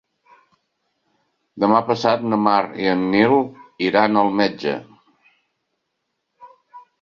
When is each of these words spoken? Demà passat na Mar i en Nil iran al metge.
Demà 1.63 1.81
passat 1.89 2.23
na 2.31 2.39
Mar 2.45 2.61
i 2.85 2.89
en 2.93 3.03
Nil 3.17 3.37
iran 3.89 4.19
al 4.23 4.33
metge. 4.41 4.75